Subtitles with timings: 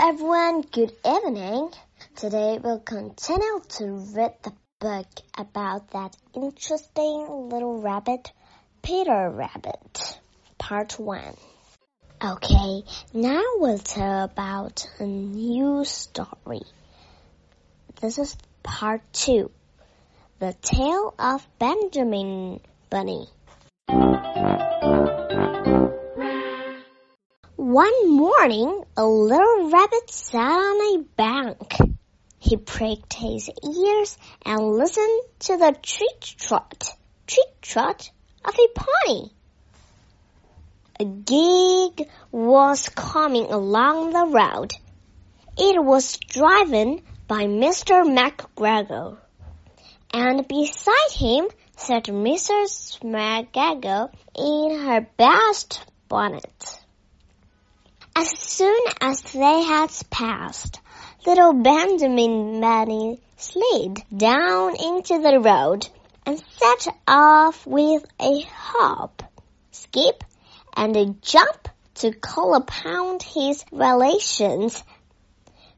[0.00, 1.70] everyone, good evening.
[2.16, 5.06] Today we'll continue to read the book
[5.38, 8.32] about that interesting little rabbit,
[8.82, 10.18] Peter Rabbit,
[10.58, 11.36] part 1.
[12.20, 12.82] Okay,
[13.12, 16.62] now we'll tell about a new story.
[18.00, 19.52] This is part 2.
[20.40, 22.58] The Tale of Benjamin
[22.90, 23.28] Bunny.
[27.74, 31.74] One morning, a little rabbit sat on a bank.
[32.38, 36.96] He pricked his ears and listened to the treat trot,
[37.26, 38.12] treat trot
[38.44, 39.30] of a pony.
[41.00, 44.72] A gig was coming along the road.
[45.58, 48.04] It was driven by Mr.
[48.06, 49.18] McGregor.
[50.12, 53.00] And beside him sat Mrs.
[53.00, 56.83] McGregor in her best bonnet.
[58.16, 60.78] As soon as they had passed,
[61.26, 65.88] little Benjamin Bunny slid down into the road
[66.24, 69.24] and set off with a hop,
[69.72, 70.22] skip,
[70.76, 74.84] and a jump to call upon his relations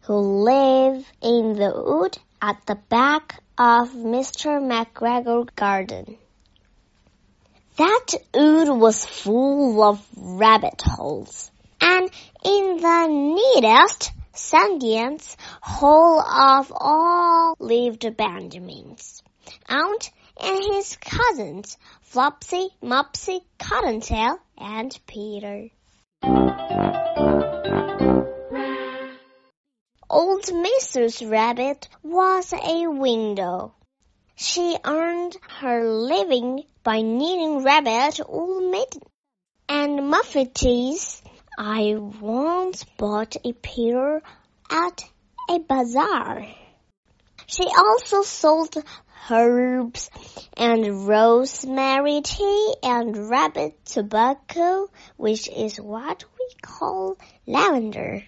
[0.00, 4.60] who live in the wood at the back of Mr.
[4.60, 6.18] McGregor's garden.
[7.76, 11.52] That wood was full of rabbit holes
[11.84, 12.10] and
[12.42, 19.22] in the neatest, sandiest hole of all lived Benjamin's
[19.68, 20.10] aunt
[20.40, 25.68] and his cousins, Flopsy, Mopsy, Cottontail, and Peter.
[30.08, 31.30] Old Mrs.
[31.30, 33.74] Rabbit was a window.
[34.36, 39.04] She earned her living by knitting rabbit wool mittens
[39.68, 41.20] and muffetees
[41.56, 44.22] I once bought a pair
[44.70, 45.04] at
[45.48, 46.46] a bazaar.
[47.46, 48.74] She also sold
[49.30, 50.10] herbs
[50.56, 58.24] and rosemary tea and rabbit tobacco, which is what we call lavender.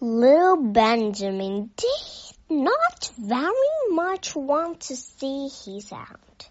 [0.00, 3.52] Little Benjamin did not very
[3.90, 6.50] much want to see his aunt.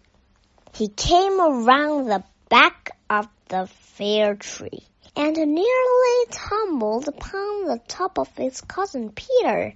[0.73, 8.17] He came around the back of the fir tree and nearly tumbled upon the top
[8.17, 9.73] of his cousin Peter.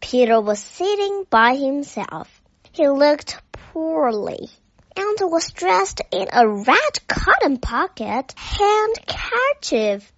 [0.00, 2.42] Peter was sitting by himself.
[2.72, 4.48] He looked poorly
[4.96, 10.12] and was dressed in a red cotton pocket handkerchief.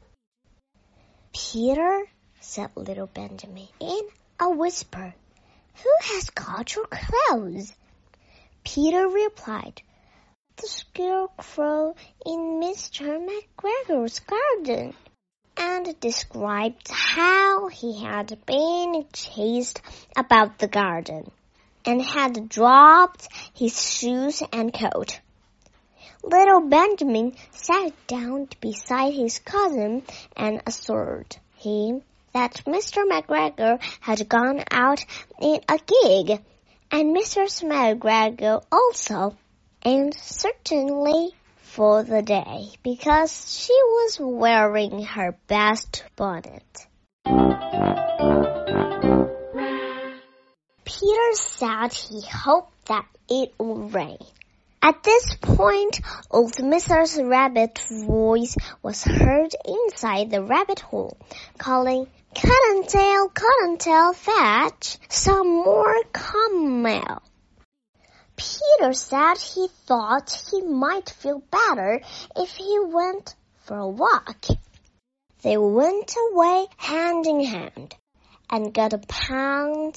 [1.34, 2.04] Peter,
[2.41, 4.00] said little Benjamin in
[4.41, 5.15] a whisper,
[5.82, 7.71] who has got your clothes?
[8.65, 9.82] Peter replied,
[10.61, 11.95] the scarecrow
[12.27, 13.25] in Mr.
[13.25, 14.93] McGregor's garden
[15.57, 19.81] and described how he had been chased
[20.17, 21.31] about the garden
[21.85, 25.21] and had dropped his shoes and coat.
[26.25, 30.03] Little Benjamin sat down beside his cousin
[30.37, 32.03] and assured him
[32.33, 33.05] that Mr.
[33.09, 35.05] McGregor had gone out
[35.41, 36.43] in a gig,
[36.91, 37.63] and Mrs.
[37.65, 39.37] McGregor also
[39.83, 46.87] and certainly for the day because she was wearing her best bonnet.
[50.84, 54.19] Peter said he hoped that it would rain.
[54.81, 56.00] At this point,
[56.31, 57.28] old Mrs.
[57.28, 61.16] Rabbit's voice was heard inside the rabbit hole,
[61.59, 67.22] calling, Cottontail, Cottontail, fetch some more camomile.
[68.38, 72.01] Peter said he thought he might feel better
[72.36, 73.34] if he went
[73.65, 74.47] for a walk.
[75.42, 77.97] They went away hand in hand
[78.48, 79.97] and got a pound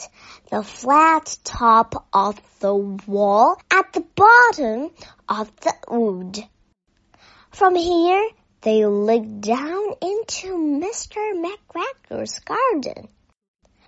[0.50, 4.89] the flat top of the wall at the bottom
[5.30, 6.44] of the wood.
[7.51, 8.27] From here,
[8.62, 11.18] they looked down into Mr.
[11.45, 13.07] McGregor's garden.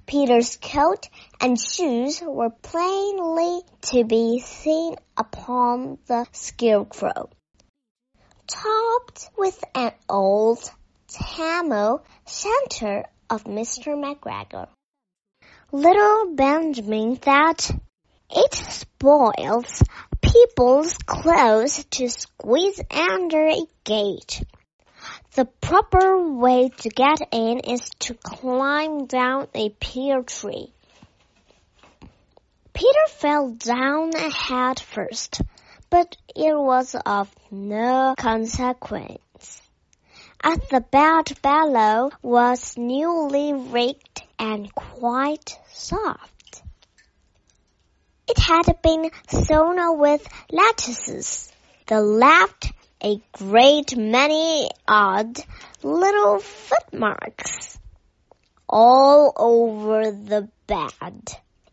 [0.05, 1.09] Peter's coat
[1.39, 7.29] and shoes were plainly to be seen upon the scarecrow,
[8.47, 10.59] topped with an old
[11.07, 13.95] tam-o' shanter of Mr.
[13.95, 14.67] McGregor.
[15.71, 17.71] Little Benjamin thought
[18.29, 19.81] it spoils
[20.21, 24.43] people's clothes to squeeze under a gate.
[25.35, 30.71] The proper way to get in is to climb down a pear tree.
[32.71, 35.41] Peter fell down head first,
[35.89, 39.61] but it was of no consequence.
[40.43, 46.61] as the bed below was newly raked and quite soft.
[48.27, 51.51] It had been sown with lettuces.
[51.87, 52.71] The left
[53.03, 55.37] a great many odd
[55.83, 57.77] little footmarks
[58.69, 61.29] all over the bed,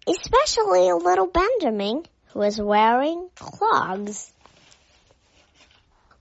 [0.09, 4.33] especially little Benjamin, who was wearing clogs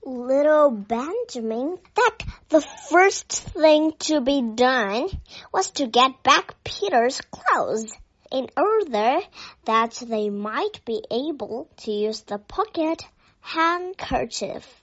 [0.02, 2.18] little Benjamin that
[2.48, 5.08] the first thing to be done
[5.52, 7.92] was to get back Peter's clothes
[8.32, 9.20] in order
[9.66, 13.04] that they might be able to use the pocket
[13.40, 14.79] handkerchief.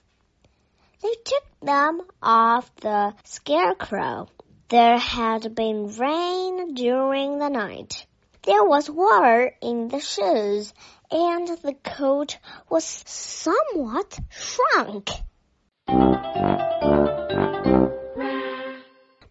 [1.00, 4.28] They took them off the scarecrow.
[4.68, 8.04] There had been rain during the night.
[8.42, 10.74] There was water in the shoes
[11.10, 15.10] and the coat was somewhat shrunk.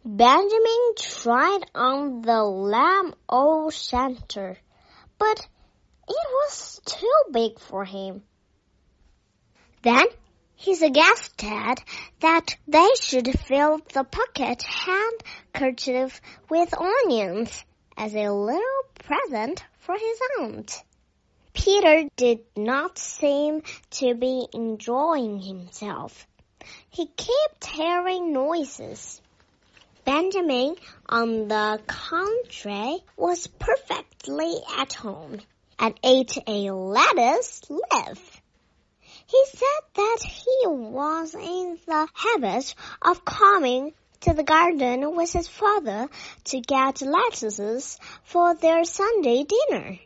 [0.06, 4.58] Benjamin tried on the tam o' shanter,
[5.20, 5.48] but
[6.08, 8.24] it was too big for him.
[9.84, 10.06] Then
[10.60, 11.78] he suggested
[12.20, 16.20] that they should fill the pocket handkerchief
[16.50, 17.64] with onions
[17.96, 20.84] as a little present for his aunt.
[21.54, 23.62] Peter did not seem
[23.92, 26.28] to be enjoying himself.
[26.90, 29.22] He kept hearing noises.
[30.06, 30.76] Benjamin,
[31.08, 35.40] on the contrary, was perfectly at home
[35.78, 38.42] and ate a lettuce leaf.
[39.30, 45.50] He said that he was in the habit of coming to the garden with his
[45.50, 46.08] father
[46.46, 50.00] to get lettuces for their Sunday dinner.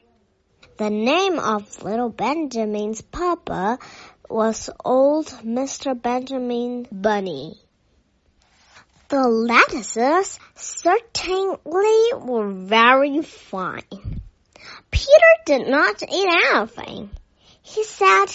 [0.78, 3.78] The name of little Benjamin's papa
[4.28, 6.02] was old Mr.
[6.02, 7.60] Benjamin Bunny.
[9.10, 14.22] The lettuces certainly were very fine.
[14.90, 17.12] Peter did not eat anything.
[17.62, 18.28] He said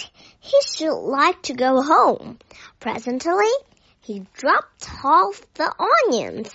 [0.47, 2.39] he should like to go home.
[2.79, 3.51] Presently,
[4.01, 6.49] he dropped off the onions.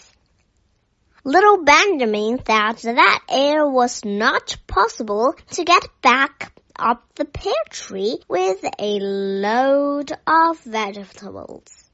[1.24, 8.18] Little Benjamin thought that it was not possible to get back up the pear tree
[8.28, 11.90] with a load of vegetables.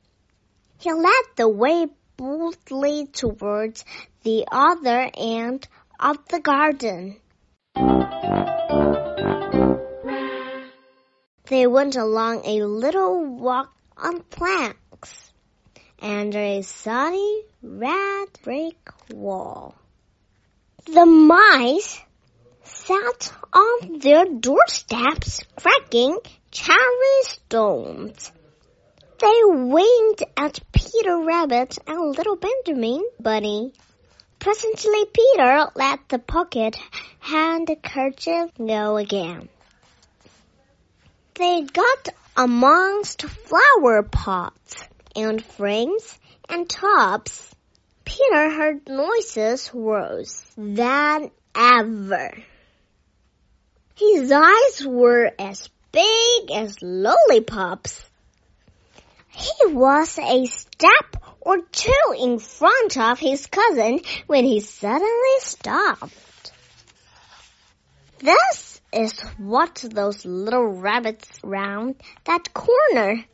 [0.78, 3.84] He led the way boldly towards
[4.22, 5.66] the other end
[6.00, 7.16] of the garden.
[11.48, 15.32] They went along a little walk on planks
[15.98, 19.74] under a sunny red brick wall.
[20.84, 22.00] The mice
[22.64, 26.18] sat on their doorsteps cracking
[26.50, 28.30] cherry stones.
[29.18, 33.72] They winked at Peter Rabbit and little Benjamin Bunny.
[34.38, 36.76] Presently Peter let the pocket
[37.20, 39.48] handkerchief go again.
[41.38, 44.74] They got amongst flower pots
[45.14, 46.18] and frames
[46.48, 47.54] and tops.
[48.04, 52.32] Peter heard noises worse than ever.
[53.94, 58.02] His eyes were as big as lollipops.
[59.28, 66.52] He was a step or two in front of his cousin when he suddenly stopped.
[68.18, 73.24] This is what those little rabbits round that corner.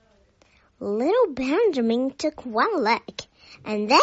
[0.81, 3.21] Little Benjamin took one leg
[3.65, 4.01] and then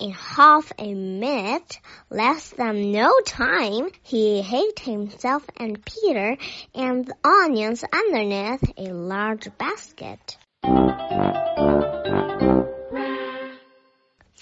[0.00, 1.78] in half a minute,
[2.08, 6.38] less than no time, he hid himself and Peter
[6.74, 10.38] and the onions underneath a large basket.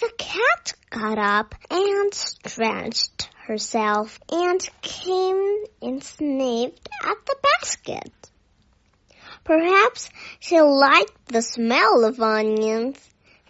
[0.01, 8.13] The cat got up and stretched herself and came and sniffed at the basket.
[9.43, 12.99] Perhaps she liked the smell of onions.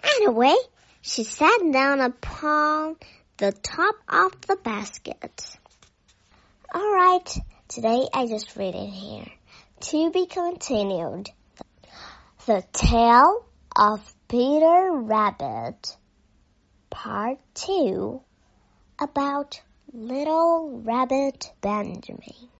[0.03, 0.55] Anyway,
[1.03, 2.97] she sat down upon
[3.39, 5.59] the top of the basket.
[6.73, 7.37] Alright,
[7.67, 9.27] today I just read it here.
[9.81, 11.31] To be continued.
[12.47, 15.97] The Tale of Peter Rabbit,
[16.91, 18.21] Part 2,
[19.01, 19.61] about
[19.95, 22.58] Little Rabbit Benjamin.